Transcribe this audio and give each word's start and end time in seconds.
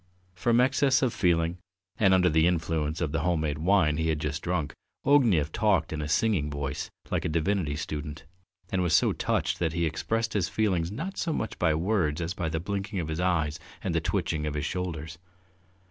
From 0.33 0.59
excess 0.59 1.03
of 1.03 1.13
feeling 1.13 1.59
and 1.99 2.11
under 2.11 2.27
the 2.27 2.47
influence 2.47 3.01
of 3.01 3.11
the 3.11 3.19
home 3.19 3.41
made 3.41 3.59
wine 3.59 3.97
he 3.97 4.09
had 4.09 4.17
just 4.19 4.41
drunk, 4.41 4.73
Ognev 5.05 5.51
talked 5.51 5.93
in 5.93 6.01
a 6.01 6.07
singing 6.07 6.49
voice 6.49 6.89
like 7.11 7.23
a 7.23 7.29
divinity 7.29 7.75
student, 7.75 8.23
and 8.71 8.81
was 8.81 8.95
so 8.95 9.13
touched 9.13 9.59
that 9.59 9.73
he 9.73 9.85
expressed 9.85 10.33
his 10.33 10.49
feelings 10.49 10.91
not 10.91 11.19
so 11.19 11.31
much 11.31 11.59
by 11.59 11.75
words 11.75 12.19
as 12.19 12.33
by 12.33 12.49
the 12.49 12.59
blinking 12.59 12.99
of 12.99 13.09
his 13.09 13.19
eyes 13.19 13.59
and 13.83 13.93
the 13.93 14.01
twitching 14.01 14.47
of 14.47 14.55
his 14.55 14.65
shoulders. 14.65 15.19